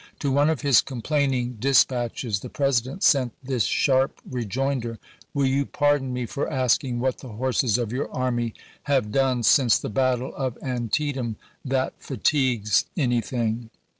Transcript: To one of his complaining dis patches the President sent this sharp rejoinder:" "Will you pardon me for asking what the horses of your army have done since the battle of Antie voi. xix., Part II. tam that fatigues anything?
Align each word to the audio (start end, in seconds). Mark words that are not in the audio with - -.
To 0.17 0.31
one 0.31 0.49
of 0.49 0.61
his 0.61 0.81
complaining 0.81 1.57
dis 1.59 1.83
patches 1.83 2.39
the 2.39 2.49
President 2.49 3.03
sent 3.03 3.33
this 3.43 3.65
sharp 3.65 4.19
rejoinder:" 4.27 4.97
"Will 5.35 5.45
you 5.45 5.63
pardon 5.63 6.11
me 6.11 6.25
for 6.25 6.49
asking 6.51 6.99
what 6.99 7.19
the 7.19 7.27
horses 7.33 7.77
of 7.77 7.93
your 7.93 8.09
army 8.11 8.55
have 8.85 9.11
done 9.11 9.43
since 9.43 9.77
the 9.77 9.89
battle 9.89 10.33
of 10.33 10.57
Antie 10.63 10.63
voi. 10.63 10.69
xix., 10.71 10.81
Part 10.95 11.03
II. 11.03 11.13
tam 11.13 11.35
that 11.65 11.93
fatigues 11.99 12.85
anything? 12.97 13.69